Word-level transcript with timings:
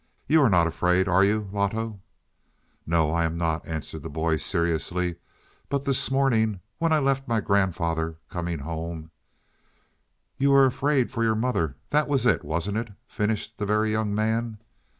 "You 0.25 0.41
are 0.41 0.49
not 0.49 0.65
afraid, 0.65 1.07
are 1.07 1.23
you, 1.23 1.47
Loto?" 1.51 2.01
"Now 2.87 3.11
I 3.11 3.23
am 3.23 3.37
not," 3.37 3.67
answered 3.67 4.01
the 4.01 4.09
boy 4.09 4.37
seriously. 4.37 5.17
"But 5.69 5.85
this 5.85 6.09
morning, 6.09 6.59
when 6.79 6.91
I 6.91 6.97
left 6.97 7.27
my 7.27 7.39
grandfather, 7.39 8.17
coming 8.27 8.57
home" 8.57 9.11
"You 10.39 10.49
were 10.49 10.65
afraid 10.65 11.11
for 11.11 11.23
your 11.23 11.35
mother. 11.35 11.75
That 11.91 12.07
was 12.07 12.25
it, 12.25 12.43
wasn't 12.43 12.77
it?" 12.77 12.89
finished 13.05 13.59
the 13.59 13.65
Very 13.67 13.91
Young 13.91 14.15
Man. 14.15 14.57